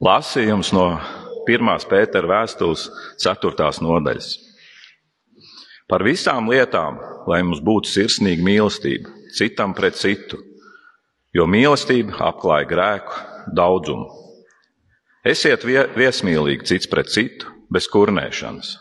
[0.00, 0.84] Lasījums no
[1.44, 1.66] 1.
[1.90, 2.86] pētera vēstules
[3.20, 3.66] 4.
[3.84, 4.30] nodaļas.
[5.92, 6.96] Par visām lietām,
[7.28, 10.40] lai mums būtu sirsnīga mīlestība citam pret citu,
[11.36, 13.20] jo mīlestība apklāja grēku
[13.52, 14.08] daudzumu.
[15.20, 18.72] Esiet viesmīlīgi cits pret citu, bez kurnēšanas.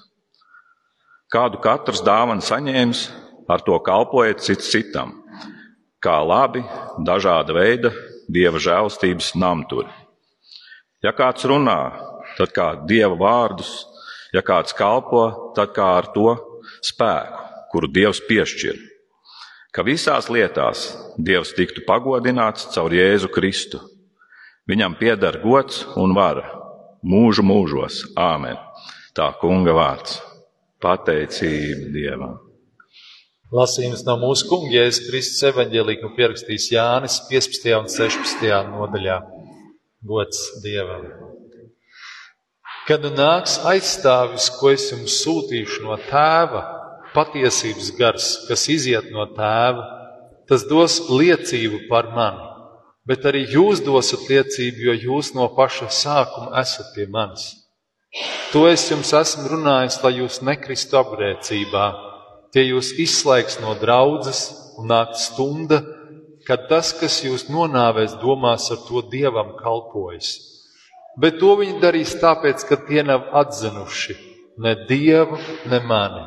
[1.35, 3.09] Kādu katrs dāvana saņēmis,
[3.51, 5.17] ar to kalpojiet cits citam,
[5.99, 6.63] kā labi,
[7.03, 7.91] dažāda veida
[8.31, 9.91] dieva žēlstības namturi.
[10.99, 11.79] Ja kāds runā,
[12.35, 13.71] tad kā dieva vārdus,
[14.35, 16.33] ja kāds kalpo, tad kā ar to
[16.83, 18.81] spēku, kuru dievs piešķir.
[19.71, 23.79] Ka visās lietās dievs tiktu pagodināts caur Jēzu Kristu.
[24.69, 26.43] Viņam pieder gods un vara
[27.05, 28.01] mūžu mūžos.
[28.19, 28.57] Āmen.
[29.15, 30.19] Tā kunga vārds.
[30.83, 32.37] Pateicība Dievam.
[33.55, 37.71] Lasījums no mūsu kunga Jēzus Kristus evaņģēlī, ko pierakstīs Jānis 15.
[37.79, 38.49] un 16.
[38.75, 39.19] nodaļā.
[39.99, 41.03] Gods Dievam!
[42.87, 46.61] Kad nāks aizstāvis, ko es jums sūtīšu no tēva,
[47.13, 49.83] patiesības gars, kas iziet no tēva,
[50.49, 52.47] tas dos liecību par mani.
[53.05, 57.51] Bet arī jūs dosiet liecību, jo jūs no paša sākuma esat pie manis.
[58.53, 61.85] To es jums esmu runājis, lai jūs nekristu apgrēcībā,
[62.55, 64.47] tie jūs izslēgs no draudzes
[64.79, 65.83] un nāk stunda,
[66.49, 70.33] ka tas, kas jūs nonāvēs, domās ar to dievam kalpojas.
[71.21, 74.17] Bet to viņi darīs tāpēc, ka tie nav atzinuši
[74.59, 75.37] ne dievu,
[75.69, 76.25] ne mani.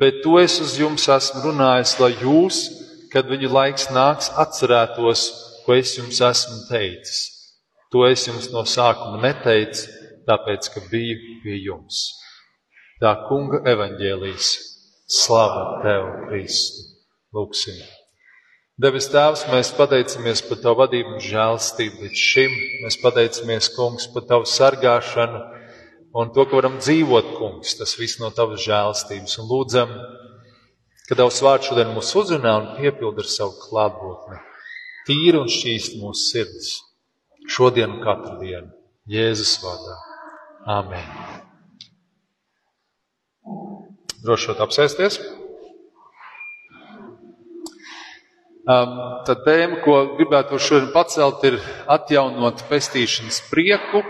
[0.00, 2.60] Bet to es uz jums esmu runājis, lai jūs,
[3.12, 5.24] kad viņu laiks nāks, atcerētos,
[5.64, 7.22] ko es jums esmu teicis.
[7.92, 9.86] To es jums no sākuma neteicu,
[10.28, 12.02] tāpēc, ka biju pie jums.
[13.00, 14.56] Tā kunga evaņģēlīs.
[15.08, 16.84] Slava tev, Kristu!
[17.32, 17.97] Lūksim!
[18.78, 22.52] Devis Tēvs, mēs pateicamies par Tavu vadību un žēlstību līdz šim.
[22.84, 25.40] Mēs pateicamies, Kungs, par Tavu sargāšanu
[26.14, 29.34] un to, ka varam dzīvot, Kungs, tas viss no Tavas žēlstības.
[29.42, 29.96] Un lūdzam,
[31.08, 34.38] ka Tavs vārds šodien mūs uzrunā un piepilda ar savu klātbūtni.
[35.10, 36.70] Tīri un šķīst mūsu sirds.
[37.50, 38.70] Šodien katru dienu.
[39.10, 39.98] Jēzus vārdā.
[40.78, 41.02] Āmen.
[44.22, 45.18] Drošot apsēsties.
[45.18, 45.38] Um,
[48.68, 51.56] tad tēma, ko gribētu šodien pacelt, ir
[51.88, 54.02] atjaunot pestīšanas prieku,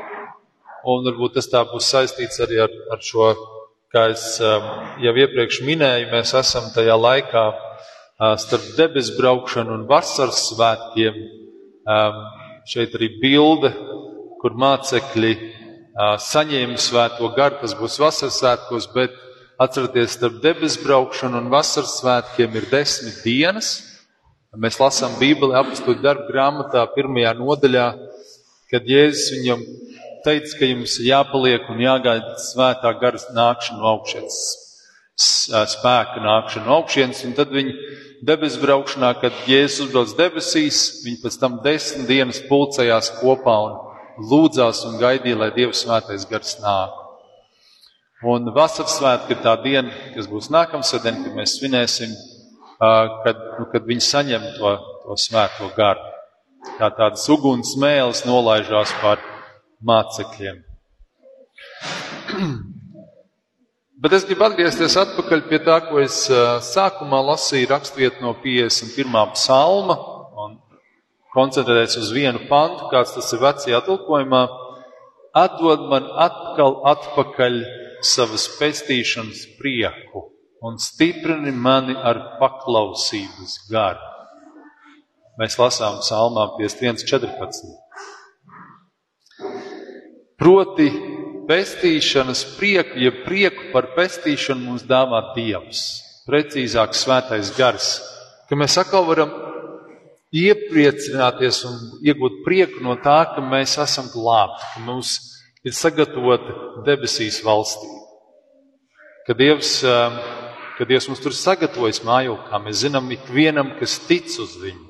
[0.88, 3.30] un varbūt tas tā būs saistīts arī ar, ar šo,
[3.94, 7.44] kā es jau iepriekš minēju, mēs esam tajā laikā
[8.42, 11.20] starp debesu braukšanu un vasaras svētkiem.
[12.68, 13.70] Šeit arī bilde,
[14.42, 15.32] kur mācekļi
[16.22, 19.14] saņēma svēto garu, tas būs vasaras svētkos, bet
[19.62, 23.87] atcerieties, starp debesu braukšanu un vasaras svētkiem ir desmit dienas.
[24.58, 27.84] Mēs lasām Bībeli apstuļu darbu grāmatā, pirmajā nodaļā,
[28.72, 29.60] kad Jēzus viņam
[30.24, 34.38] teica, ka jums jāpaliek un jāgaida svētā gara nākšana no augšas,
[35.14, 37.76] spēka nākšana no augšas, un tad viņi
[38.26, 43.76] debesu braukšanā, kad Jēzus uzbrauc debesīs, viņi pēc tam desmit dienas pulcējās kopā un
[44.32, 46.98] lūdzās un gaidīja, lai Dieva svētais gars nāk.
[48.26, 52.16] Un vasaras svētki ir tā diena, kas būs nākamsēdien, kad mēs svinēsim
[52.78, 54.72] kad, nu, kad viņi saņem to,
[55.04, 56.14] to svēto garu.
[56.78, 59.22] Kā tādas uguns mēlis nolaižās pār
[59.86, 60.62] mācekļiem.
[64.02, 66.20] Bet es gribu atgriezties atpakaļ pie tā, ko es
[66.68, 69.34] sākumā lasīju raksturvietu no 51.
[69.34, 69.96] psalma
[70.38, 70.54] un
[71.34, 74.44] koncentrēties uz vienu pantu, kāds tas ir vecajā tulkojumā.
[75.38, 77.58] Atdod man atkal atpakaļ
[78.06, 80.28] savas pestīšanas prieku
[80.62, 84.02] un stiprini mani ar paklausības garu.
[85.38, 87.76] Mēs lasām psalmā 51.14.
[90.38, 90.88] Proti,
[91.48, 95.84] pestīšanas prieku, ja prieku par pestīšanu mums dāvā Dievs,
[96.26, 97.92] precīzāk svētais gars,
[98.50, 99.30] ka mēs atkal varam
[100.34, 105.14] iepriecināties un iegūt prieku no tā, ka mēs esam glābti, ka mums
[105.64, 108.02] ir sagatavota debesīs valstība.
[109.26, 110.18] Ka Dievs uh,
[110.78, 112.60] ka Dievs mums tur sagatavojas mājokā.
[112.62, 114.84] Mēs zinām ikvienam, kas tic uz viņu,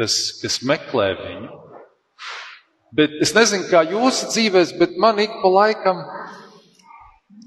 [0.00, 1.52] kas, kas meklē viņu.
[2.96, 6.02] Bet es nezinu, kā jūsu dzīvēs, bet man ik pa laikam,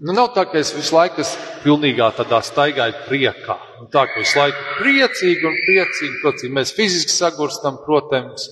[0.06, 3.58] nu nav tā, ka es visu laiku esmu pilnīgā tādā staigāju priekā.
[3.82, 8.48] Nu, tā, ka visu laiku priecīgi un priecīgi, protams, mēs fiziski sagurstam, protams,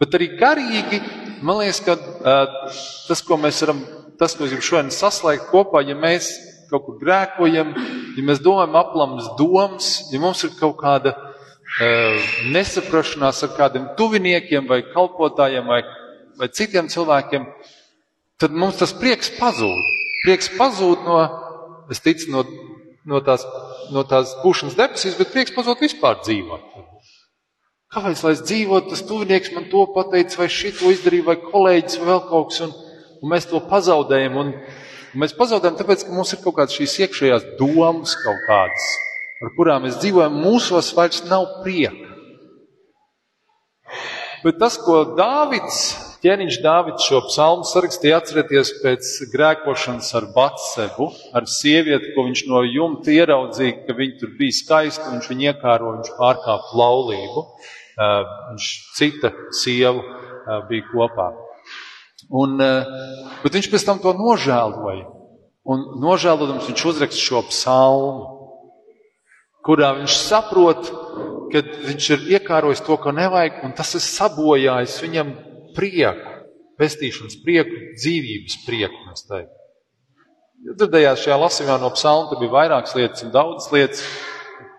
[0.00, 1.02] bet arī garīgi,
[1.46, 2.60] man liekas, ka uh,
[3.06, 3.84] tas, ko mēs varam,
[4.18, 6.32] tas, ko es gribu šodien saslēgt kopā, ja mēs
[6.70, 7.74] kaut kur grēkojam,
[8.16, 14.68] ja mēs domājam aplamas domas, ja mums ir kaut kāda uh, nesaprašanās ar kādiem tuviniekiem
[14.70, 15.82] vai kalpotājiem vai,
[16.40, 17.46] vai citiem cilvēkiem,
[18.40, 19.96] tad mums tas prieks pazūd.
[20.24, 21.20] Prieks pazūd no,
[21.92, 22.44] es ticu, no,
[23.08, 23.46] no tās,
[23.92, 26.70] no tās būšanas debesīs, bet prieks pazūd vispār dzīvot.
[27.90, 32.12] Kāpēc, lai es dzīvotu, tas tuvinieks man to pateica, vai šito izdarīja, vai kolēģis, vai
[32.12, 32.74] vēl kaut kas, un,
[33.18, 34.36] un mēs to pazaudējam.
[34.38, 34.52] Un
[35.18, 38.86] mēs pazaudējam, tāpēc, ka mums ir kaut kādas šīs iekšējās domas, kaut kādas,
[39.42, 42.06] ar kurām mēs dzīvojam, mūsos vairs nav prieka.
[44.44, 45.80] Bet tas, ko Dāvids,
[46.24, 52.62] ķēniņš Dāvids šo psalmu sarakstīja, atcerieties pēc grēkošanas ar Batsebu, ar sievieti, ko viņš no
[52.64, 57.44] jumta ieraudzīja, ka viņa tur bija skaista, viņš viņu iekāroja, viņš pārkāpa laulību.
[58.00, 60.04] Viņš cita sievu
[60.70, 61.30] bija kopā.
[62.30, 62.60] Un,
[63.42, 65.08] bet viņš pēc tam to nožēloja.
[65.70, 68.28] Un nožēlojams viņš uzraksta šo psalmu,
[69.66, 70.90] kurā viņš saprot,
[71.52, 75.32] ka viņš ir iekārojis to, ko nevajag, un tas ir sabojājis viņam
[75.76, 76.36] prieku,
[76.80, 79.56] pestīšanas prieku, dzīvības prieku, mēs teiktu.
[80.60, 84.02] Dzirdējāt šajā lasījumā no psalma, tur bija vairākas lietas un daudzas lietas,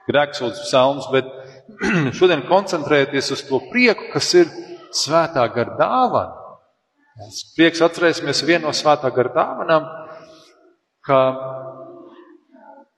[0.10, 1.30] grēksūdzes psalms, bet
[2.18, 4.52] šodien koncentrēties uz to prieku, kas ir
[4.94, 6.41] svētā gara dāvana.
[7.58, 9.90] Prieks atcerēsimies vienu no svētā gara dāvanām,
[11.06, 11.20] ka,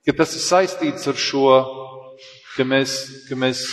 [0.06, 1.48] ka tas ir saistīts ar šo
[2.56, 3.64] ka mēs, ka mēs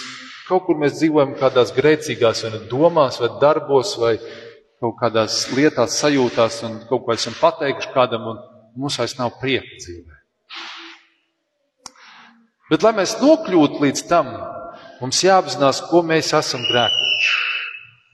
[0.49, 4.15] kaut kur mēs dzīvojam kādās grēcīgās vai domās, vai darbos, vai
[4.81, 8.41] kaut kādās lietās, sajūtās, un kaut ko esam pateikuši kādam, un
[8.81, 10.17] mums vairs nav prieka dzīvē.
[12.71, 14.31] Bet, lai mēs nokļūtu līdz tam,
[15.03, 17.60] mums jāapzinās, ko mēs esam grēkojuši.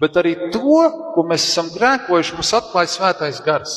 [0.03, 0.79] Bet arī to,
[1.15, 3.77] ko mēs esam grēkojuši, mums atklāja svētais gars.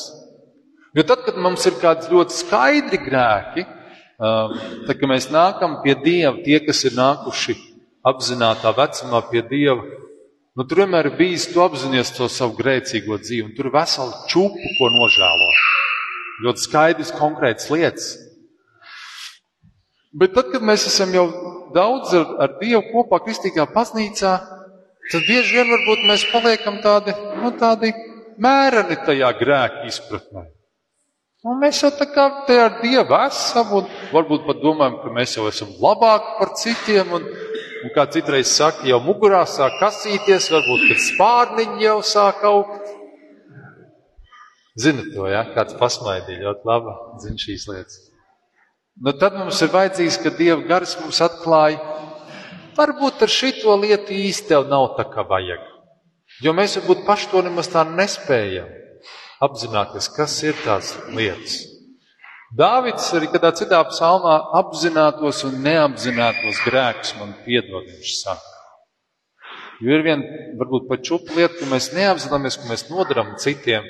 [0.96, 3.64] Jo tad, kad mums ir kādi ļoti skaidri grēki,
[4.20, 4.52] Um,
[4.84, 7.54] tad, kad mēs nākam pie Dieva, tie, kas ir nākuši
[8.04, 13.46] apzinātā vecumā pie Dieva, nu, tur vienmēr ir bijis, tu apzinājies to savu grēcīgo dzīvi,
[13.46, 15.62] un tur ir vesela čūpa, ko nožēlot.
[16.44, 18.10] Ļoti skaidrs, konkrēts lietas.
[20.12, 21.24] Bet tad, kad mēs esam jau
[21.72, 24.34] daudz ar, ar Dievu kopā kristīgā baznīcā,
[25.10, 27.92] tad bieži vien varbūt mēs paliekam tādi, nu, tādi
[28.40, 30.46] mēreni tajā grēka izpratnē.
[31.48, 35.38] Un mēs jau tā kā te ar Dievu esam, un varbūt pat domājam, ka mēs
[35.38, 37.24] jau esam labāki par citiem, un,
[37.80, 42.92] un kā citreiz saka, jau mugurā sāk kasīties, varbūt, kad spārniņi jau sāk augt.
[44.80, 45.46] Zini to, ja?
[45.56, 46.94] Kāds pasmaidīja ļoti labi,
[47.24, 47.98] zina šīs lietas.
[49.00, 51.80] Nu, tad mums ir vajadzīgs, ka Dieva gars mums atklāja,
[52.80, 55.62] varbūt ar šito lietu īsti tev nav tā kā vajag.
[56.40, 58.68] Jo mēs varbūt paši to nemaz tā nespējam
[59.44, 61.60] apzināties, kas ir tās lietas.
[62.56, 68.56] Dāvids arī kādā citā psalmā apzinātos un neapzinātos grēkus man piedod, viņš saka.
[69.80, 73.86] Jo ir viena, varbūt pat čupa lieta, ka mēs neapzināmies, ka mēs nodaram citiem.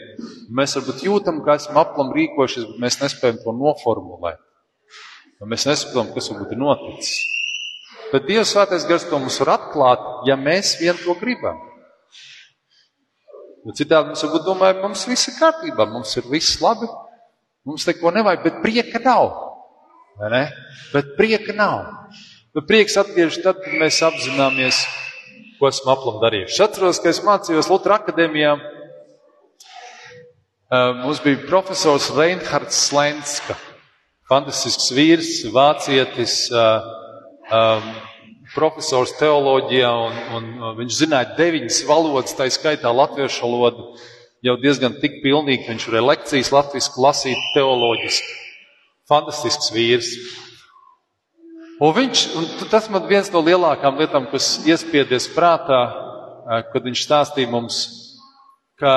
[0.54, 4.38] Mēs varbūt jūtam, ka esam aplam rīkojušies, bet mēs nespējam to noformulēt.
[5.40, 7.29] Mēs nesaprotam, kas varbūt ir noticis.
[8.10, 11.60] Bet Dievs svētais gars to mums var atklāt, ja mēs vien to gribam.
[13.66, 16.88] Jo citādi mums varbūt domājam, mums viss ir kārtībā, mums ir viss labi,
[17.68, 19.28] mums neko nevajag, bet prieka nav.
[20.32, 20.46] Ne?
[20.94, 21.84] Bet prieka nav.
[22.56, 24.80] Bet prieks atgriežas tad, kad mēs apzināmies,
[25.60, 26.56] ko esam aplam darījuši.
[26.56, 28.56] Es atceros, ka es mācījos Lutra akadēmijā.
[31.02, 33.56] Mums bija profesors Reinhards Slenska,
[34.30, 36.44] fantastisks vīrs, vācietis,
[37.50, 37.90] um,
[38.54, 43.88] profesors teoloģijā, un, un viņš zināja deviņas valodas, tā skaitā latviešu valodu,
[44.46, 48.38] jau diezgan tik pilnīgi, viņš varēja lekcijas latviešu lasīt teoloģiski.
[49.10, 50.12] Fantastisks vīrs.
[51.80, 55.80] Un viņš, un tas man viens no lielākām lietām, kas iespiedies prātā,
[56.72, 57.78] kad viņš stāstīja mums,
[58.80, 58.92] ka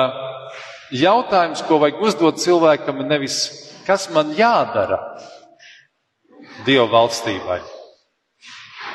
[0.94, 3.38] jautājums, ko vajag uzdot cilvēkam, ir nevis,
[3.88, 5.00] kas man jādara
[6.64, 7.58] Dieva valstībai,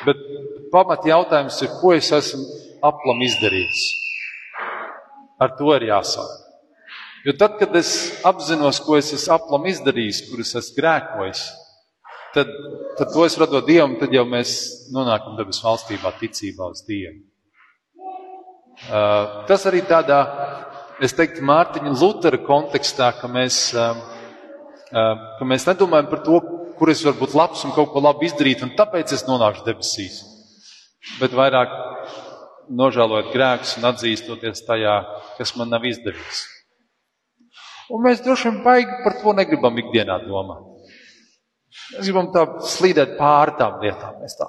[0.06, 0.20] Bet
[0.72, 2.44] pamat jautājums ir, ko es esmu
[2.86, 3.82] aplam izdarījis.
[5.40, 6.30] Ar to ir jāsāk.
[7.24, 7.90] Jo tad, kad es
[8.24, 11.42] apzinos, ko es esmu aplam izdarījis, kur es esmu grēkojis,
[12.34, 12.52] tad,
[12.96, 14.54] tad to es radot Dievam, tad jau mēs
[14.94, 17.20] nonākam debes valstībā ticībā uz Dievu.
[18.80, 20.22] Uh, tas arī tādā,
[21.04, 23.98] es teiktu, Mārtiņa Lutera kontekstā, ka mēs, uh,
[24.88, 26.40] uh, ka mēs nedomājam par to,
[26.80, 30.22] kur es varu būt labs un kaut ko labi izdarīt, un tāpēc es nonākšu debesīs.
[31.20, 31.74] Bet vairāk
[32.80, 34.96] nožēlojot grēkus un atzīstoties tajā,
[35.36, 36.46] kas man nav izdevies.
[37.90, 40.66] Un mēs droši vien baigi par to negribam ikdienā domāt.
[41.94, 44.18] Mēs gribam tā slīdēt pāri tām lietām.
[44.22, 44.46] Mēs tā,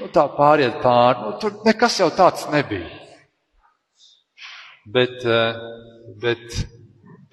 [0.00, 1.26] nu, tā pāriet pāri.
[1.26, 2.88] Nu, tur nekas jau tāds nebija.
[4.86, 5.54] bet, eh,
[6.20, 6.66] bet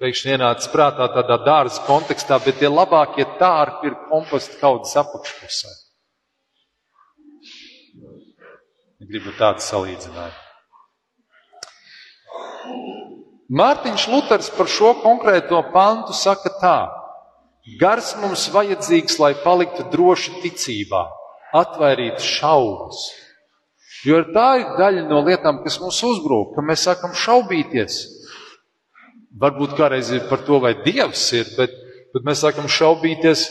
[0.02, 5.70] pēkšņi ienāca prātā tādā dārza kontekstā, bet tie labākie tārpi ir komposta kaudzes apakšpusē.
[9.02, 10.40] Gribu tādu salīdzinājumu.
[13.52, 16.76] Mārtiņš Luters par šo konkrēto pantu saka tā:
[17.80, 21.02] Gars mums vajadzīgs, lai paliktu droši ticībā,
[21.60, 23.02] atvairītu šaubas.
[24.08, 28.00] Jo tā ir daļa no lietām, kas mums uzbrūk, ka mēs sākam šaubīties.
[29.40, 31.72] Varbūt kādreiz ir par to, vai Dievs ir, bet,
[32.12, 33.46] bet mēs sākam šaubīties,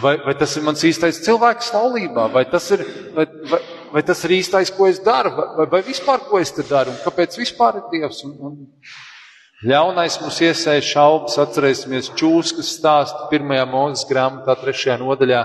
[0.00, 2.84] vai, vai tas ir mans īstais cilvēks laulībā, vai tas ir,
[3.16, 3.60] vai, vai,
[3.92, 7.02] vai tas ir īstais, ko es daru, vai, vai vispār ko es te daru, un
[7.04, 8.22] kāpēc vispār ir Dievs.
[8.24, 15.44] Un, un ļaunais mums iesēja šaubas, atcerēsimies čūskas stāstu pirmajā mūzes grāmatā, trešajā nodaļā,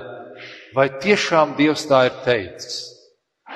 [0.78, 2.82] vai tiešām Dievs tā ir teicis.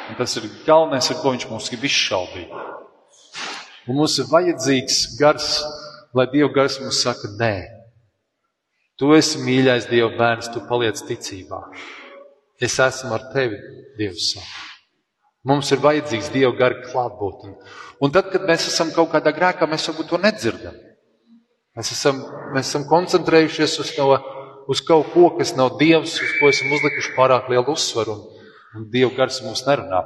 [0.08, 2.51] Un tas ir galvenais, ar ko viņš mums grib izšaubīt.
[3.88, 5.48] Un mums ir vajadzīgs gars,
[6.15, 7.53] lai Dieva gars mums saka, nē,
[9.00, 11.62] tu esi mīļais Dieva bērns, tu paliec ticībā.
[12.60, 13.60] Es esmu ar tevi,
[14.00, 14.34] Dievs.
[15.48, 17.53] Mums ir vajadzīgs Dieva gara klātbūtne.
[18.03, 20.75] Un tad, kad mēs esam kaut kādā grēkā, mēs varbūt to nedzirdam.
[21.77, 22.20] Mēs esam,
[22.56, 24.10] mēs esam koncentrējušies uz, to,
[24.67, 28.17] uz kaut ko, kas nav Dievs, uz ko esam uzlikuši pārāk lielu uzsvaru.
[28.17, 30.01] Un, un Dieva gars mums nerunā.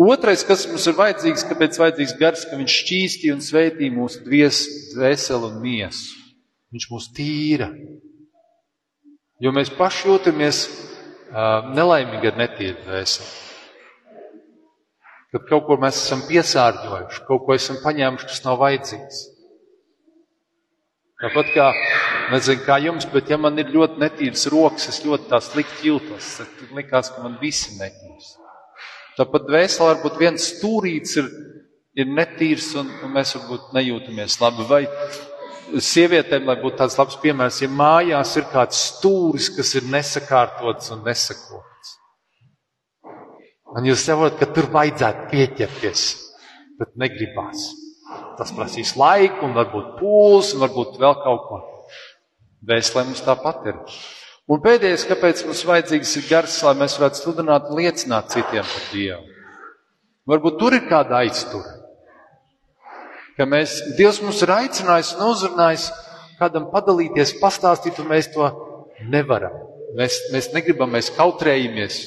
[0.00, 5.48] Otrais, kas mums ir vajadzīgs, kāpēc vajadzīgs gars, ka viņš šķīstīja un sveitīja mūsu dvēseli
[5.50, 6.16] un miesu.
[6.72, 7.68] Viņš mūs tīra.
[9.42, 13.30] Jo mēs paši jūtamies uh, nelaimīgi ar netīru dvēseli.
[15.32, 19.22] Kad kaut ko mēs esam piesārņojuši, kaut ko esam paņēmuši, kas nav vajadzīgs.
[21.22, 21.68] Tāpat kā,
[22.32, 26.38] nezinu, kā jums, bet ja man ir ļoti netīras rokas, es ļoti tā slikti jūtos.
[26.40, 28.32] Tad likās, ka man visi netīrs.
[29.18, 31.28] Tāpat dvēselē varbūt viens stūrīts ir,
[32.00, 34.64] ir netīrs un, un mēs varbūt nejūtamies labi.
[34.70, 34.82] Vai
[35.80, 41.04] sievietēm, lai būtu tāds labs piemērs, ja mājās ir kāds stūris, kas ir nesakārtots un
[41.06, 41.92] nesakots.
[43.72, 46.02] Un jūs saprotat, ka tur vajadzētu pieķerties,
[46.80, 47.70] bet negribās.
[48.36, 51.60] Tas prasīs laiku, un varbūt pūles, un varbūt vēl kaut ko.
[52.68, 53.78] Vēstulē mums tāpat ir.
[54.50, 59.22] Un pēdējais, kāpēc mums vajadzīgs ir gars, lai mēs varētu sludināt liecināt citiem par Dievu.
[60.32, 61.78] Varbūt tur ir kāda aiztura.
[63.38, 65.86] Ka mēs, Dievs mums ir aicinājis un uzrunājis
[66.40, 68.48] kādam padalīties, pastāstīt, un mēs to
[69.12, 69.54] nevaram.
[69.96, 72.00] Mēs, mēs negribam, mēs kautrējamies.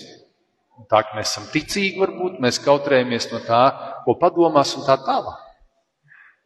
[0.92, 3.64] Tā kā mēs esam ticīgi, varbūt mēs kautrējamies no tā,
[4.04, 5.40] ko padomās un tā tālāk.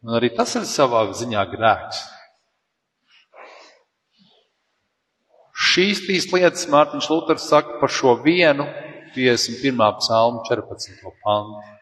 [0.05, 2.05] Un arī tas ir savā ziņā grēks.
[5.59, 8.63] Šīs trīs lietas Mārtiņš Luters saka par šo vienu
[9.15, 9.81] 51.
[9.99, 11.03] psalmu 14.
[11.25, 11.75] pantu.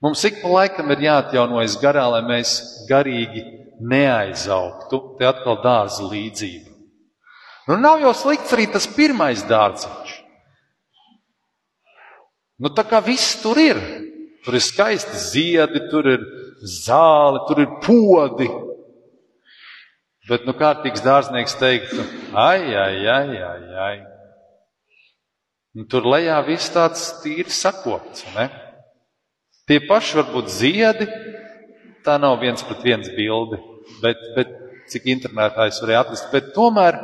[0.00, 2.54] Mums ik pa laikam ir jāatjaunojas garā, lai mēs
[2.88, 3.42] garīgi
[3.84, 5.00] neaizaugtu.
[5.18, 6.70] Te atkal dārza līdzība.
[7.68, 10.14] Nu, nav jau slikts arī tas pirmais dārziņš.
[12.60, 13.80] Nu, tā kā viss tur ir.
[14.44, 16.24] Tur ir skaisti ziedi, tur ir
[16.64, 18.48] zāle, tur ir podi.
[20.30, 22.04] Bet, nu, kārtīgs dārznieks teiktu,
[22.38, 23.96] ai, ai, ai, ai, ai.
[25.74, 28.46] Un tur lejā viss tāds tīri sakopts, ne?
[29.66, 31.06] Tie paši varbūt ziedi,
[32.06, 33.58] tā nav viens pret viens bildi,
[34.02, 34.54] bet, bet
[34.90, 36.98] cik internetā es varēju atrast, bet tomēr,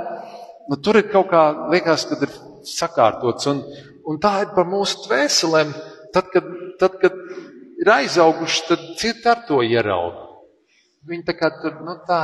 [0.71, 1.43] nu, tur ir kaut kā,
[1.75, 2.35] liekas, kad ir
[2.67, 3.63] sakārtots, un,
[4.07, 5.75] un tā ir par mūsu tvēselēm,
[6.15, 6.47] tad, kad
[6.79, 7.13] tad, kad
[7.81, 10.25] ir aizauguši, tad citi ar to ieraudzīja.
[11.07, 12.21] Viņi tā kā tur, nu tā,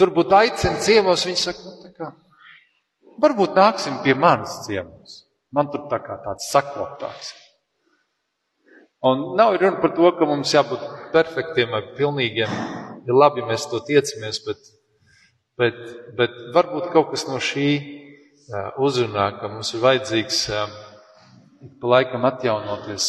[0.00, 2.10] tur būtu aicina ciemos, viņi saka, nu kā,
[3.20, 5.20] varbūt nāksim pie manas ciemos.
[5.52, 7.34] Man tur tā kā tāds sakoptāks.
[9.04, 10.82] Un nav runa par to, ka mums jābūt
[11.14, 12.52] perfektiem vai pilnīgiem.
[13.08, 14.70] Ir labi, mēs to tiecamies, bet,
[15.60, 15.80] bet,
[16.18, 17.70] bet varbūt kaut kas no šī
[18.80, 20.44] uzrunā, ka mums ir vajadzīgs
[21.80, 23.08] pa laikam atjaunoties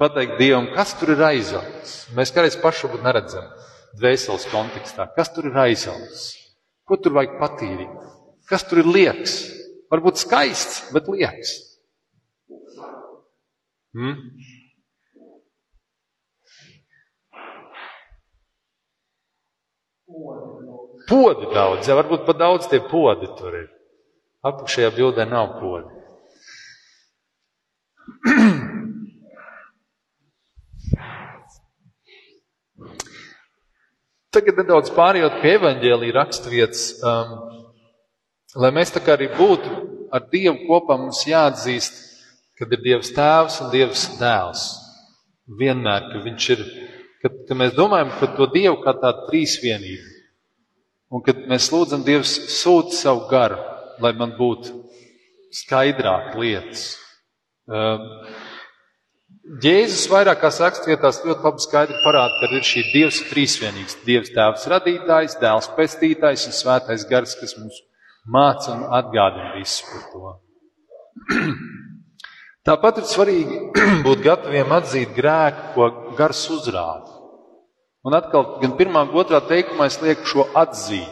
[0.00, 1.90] Pateikt Dievam, kas tur ir aizaugs.
[2.16, 3.44] Mēs kādreiz pašu neredzam
[3.98, 5.08] dvēseles kontekstā.
[5.16, 6.28] Kas tur ir aizaugs?
[6.86, 8.06] Ko tur vajag patīrīt?
[8.50, 9.34] Kas tur ir liekas?
[9.90, 11.56] Varbūt skaists, bet liekas.
[13.94, 14.16] Hmm?
[21.10, 23.68] Podi daudz, ja varbūt pat daudz tie podi tur ir.
[24.46, 25.90] Apakšējā bildē nav podi.
[34.40, 37.32] Tagad nedaudz pārējot pie evaņģēlīja raksturvietas, um,
[38.62, 39.72] lai mēs tā kā arī būtu
[40.16, 41.98] ar Dievu kopā, mums jāatzīst,
[42.56, 44.62] kad ir Dievs tēvs un Dievs dēls.
[45.60, 46.62] Vienmēr, ka viņš ir,
[47.20, 50.16] kad, kad mēs domājam par to Dievu kā tādu trīsvienību,
[51.12, 52.32] un kad mēs lūdzam Dievs
[52.62, 53.60] sūt savu garu,
[54.00, 54.72] lai man būtu
[55.60, 56.94] skaidrāk lietas.
[57.68, 58.08] Um,
[59.50, 63.96] Jēzus vairākās rakstvietās ļoti labi skaidri parāda, ka ir šī Dievs trīsvienīgs.
[64.06, 67.80] Dievs tēvs radītājs, dēls pestītājs un svētais gars, kas mums
[68.30, 70.34] māca un atgādina visu par to.
[72.68, 73.58] Tāpat ir svarīgi
[74.06, 77.18] būt gataviem atzīt grēku, ko gars uzrāda.
[78.06, 81.10] Un atkal, gan pirmā, gan otrā teikumā es lieku šo atzīt.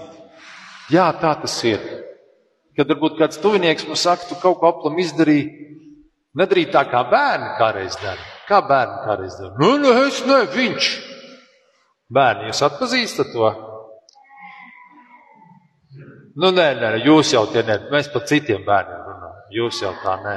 [0.95, 1.83] Jā, tā tas ir.
[2.79, 5.67] Kad varbūt kāds tuvinieks mums saka, tu kaut ko aplam izdarīji,
[6.39, 8.27] nedarīt tā, kā bērni kādreiz dara.
[8.49, 9.55] Kā bērni kādreiz dara?
[9.61, 10.91] Nu, nu, es ne, viņš.
[12.15, 13.51] Bērni, jūs atpazīstat to?
[16.39, 19.43] Nu, nē, nē, jūs jau tie nē, mēs par citiem bērniem runājam.
[19.59, 20.37] Jūs jau tā nē.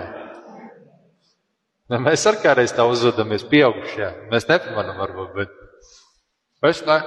[1.91, 4.09] Ne, mēs ar kādreiz tā uzvedamies pieaugušie.
[4.31, 6.97] Mēs nepamanām varbūt, bet es ne,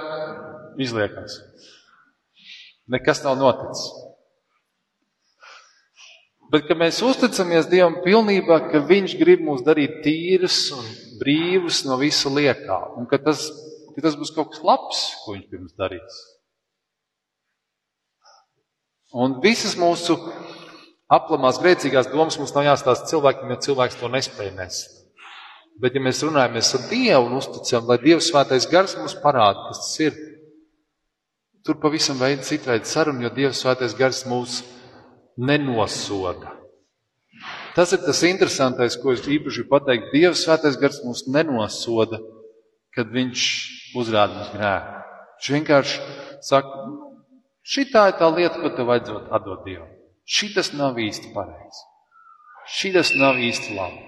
[0.85, 1.39] izliekās.
[2.93, 4.04] Nekas nav noticis.
[6.53, 10.85] Bet, ka mēs uzticamies Dievam pilnībā, ka Viņš grib mūs darīt tīrus un
[11.21, 13.47] brīvus no visa liekā, un ka tas,
[13.95, 16.19] ka tas būs kaut kas labs, ko Viņš pirms darīs.
[19.15, 20.17] Un visas mūsu
[21.11, 24.91] aplamās grēcīgās domas mums nav jāstāsta cilvēkiem, jo cilvēks to nespēj nest.
[25.81, 29.81] Bet, ja mēs runājamies ar Dievu un uzticam, lai Dievs svētais gars mums parāda, kas
[29.81, 30.15] tas ir,
[31.67, 34.61] tur pavisam veida citveida saruna, jo Dievs svētais gars mūs
[35.37, 36.53] nenosoda.
[37.75, 40.13] Tas ir tas interesantais, ko es īpaši pateiktu.
[40.15, 42.21] Dievs svētais gars mūs nenosoda,
[42.95, 43.47] kad viņš
[43.99, 45.01] uzrāda mums grēku.
[45.35, 45.99] Viņš vienkārši
[46.45, 46.85] saka,
[47.65, 49.89] Šī tā ir tā lieta, ko tev vajadzētu atdot Dievam.
[50.29, 51.81] Šī tas nav īsti pareizi.
[52.77, 54.03] Šī tas nav īsti labi.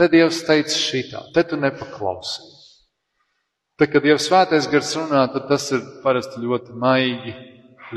[0.00, 2.48] Tad Dievs teica šitā, te tu nepaklausi.
[3.76, 7.34] Tad, kad Dievs svētais gars runā, tad tas ir parasti ļoti maigi,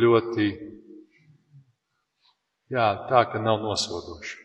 [0.04, 0.48] ļoti,
[2.72, 4.42] jā, tā, ka nav nosodoši.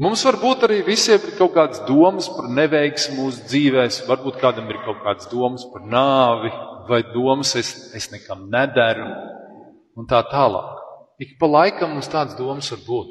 [0.00, 4.78] Mums var būt arī visiem kaut kādas domas par neveiksmu mūsu dzīvēs, varbūt kādam ir
[4.86, 6.52] kaut kādas domas par nāvi,
[6.88, 9.10] vai domas, es, es nekam nedaru,
[10.00, 10.78] un tā tālāk.
[11.20, 13.10] Ik pa laikam mums tādas domas var būt.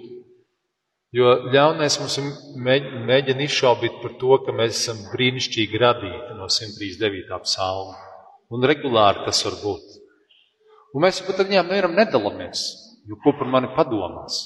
[1.13, 2.17] Jo ļaunais mums
[2.57, 7.39] mēģina izšaubīt par to, ka mēs esam brīnišķīgi radīti no 139.
[7.45, 7.97] psalma.
[8.49, 9.88] Un regulāri tas var būt.
[10.95, 12.63] Un mēs pat ar viņiem nevaram nedalāmies,
[13.09, 14.41] jo ko par mani padomās.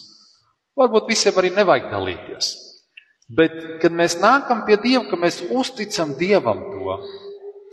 [0.80, 2.54] Varbūt visiem arī nevajag dalīties.
[3.34, 6.98] Bet, kad mēs nākam pie Dieva, ka mēs uzticam Dievam to,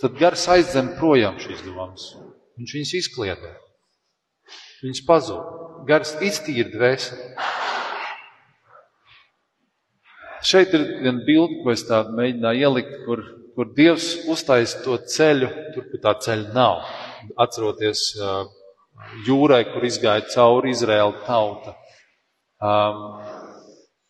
[0.03, 2.13] tad gars aizdzen projām šīs domas.
[2.61, 3.51] Viņš viņus izkliedē.
[4.85, 5.57] Viņas pazūd.
[5.89, 7.27] Gars iztīra dvēseli.
[10.47, 13.25] Šeit ir viena bilde, ko es tādu mēģināju ielikt, kur,
[13.57, 16.87] kur Dievs uztaisa to ceļu, tur, kur tā ceļa nav.
[17.45, 18.47] Atceroties uh,
[19.27, 21.77] jūrai, kur izgāja cauri Izraēla tauta.
[22.61, 23.05] Um,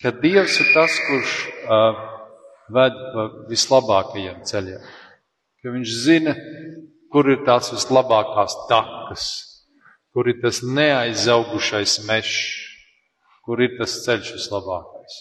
[0.02, 2.00] kad Dievs ir tas, kurš uh,
[2.74, 4.90] ved pa vislabākajiem ceļiem
[5.60, 6.34] ka viņš zina,
[7.12, 9.24] kur ir tās vislabākās takas,
[10.14, 12.38] kur ir tas neaizaugušais mežs,
[13.44, 15.18] kur ir tas ceļš vislabākais.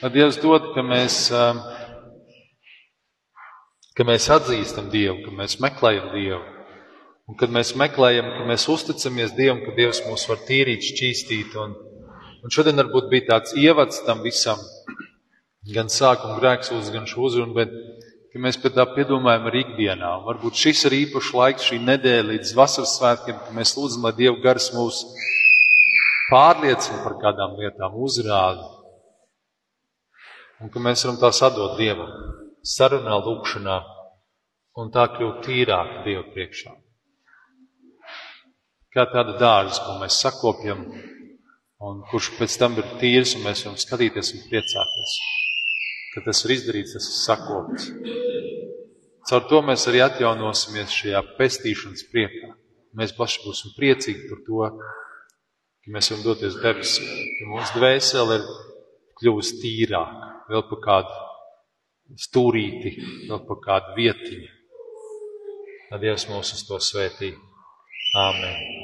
[0.00, 1.60] Lai Dievs dod, ka mēs, um,
[3.94, 6.42] ka mēs atzīstam Dievu, ka mēs meklējam Dievu.
[7.30, 11.54] Un kad mēs meklējam, ka mēs uzticamies Dievam, ka Dievs mūs var tīrīt, šķīstīt.
[11.62, 11.76] Un,
[12.44, 14.60] un šodien varbūt bija tāds ievads tam visam,
[15.72, 17.72] gan sākuma grēksūdzes, gan šo uzrunu, bet
[18.34, 20.10] ka mēs pie tā piedomājam arī ikdienā.
[20.18, 24.16] Un varbūt šis ir īpašs laiks, šī nedēļa līdz vasaras svētkiem, kad mēs lūdzam, lai
[24.18, 25.04] Dieva gars mūs
[26.32, 28.68] pārliecina par kādām lietām, uzrāda.
[30.60, 32.10] Un ka mēs varam tās atdot Dievam,
[32.64, 33.78] sarunā, lūkšanā,
[34.80, 36.74] un tā kļūt tīrāk Dieva priekšā.
[38.94, 40.84] Kā tāda dārza, ko mēs sakopjam,
[41.84, 45.16] un kurš pēc tam ir tīrs, un mēs varam skatīties un priecāties
[46.14, 47.88] ka tas ir izdarīts, tas ir sakopts.
[49.28, 52.52] Caur to mēs arī atjaunosimies šajā pestīšanas priekā.
[52.94, 54.68] Mēs paši būsim priecīgi par to,
[55.82, 58.44] ka mēs varam doties debesīm, ka mūsu dvēsele ir
[59.18, 61.18] kļuvusi tīrāka, vēl pa kādu
[62.20, 62.94] stūrīti,
[63.28, 64.50] vēl pa kādu vietiņu.
[65.90, 67.34] Tad Dievs mūs uz to svētī.
[68.18, 68.83] Āmen.